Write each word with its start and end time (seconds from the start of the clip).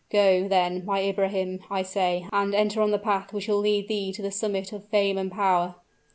Go, 0.09 0.47
then, 0.47 0.83
my 0.83 0.99
Ibrahim, 1.03 1.59
I 1.69 1.83
say, 1.83 2.25
and 2.33 2.55
enter 2.55 2.81
on 2.81 2.89
the 2.89 2.97
path 2.97 3.31
which 3.31 3.47
will 3.47 3.59
lead 3.59 3.87
thee 3.87 4.11
to 4.13 4.23
the 4.23 4.31
summit 4.31 4.73
of 4.73 4.87
fame 4.87 5.19
and 5.19 5.31
power!" 5.31 5.75